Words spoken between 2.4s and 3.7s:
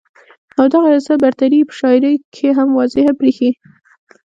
هم واضحه برېښي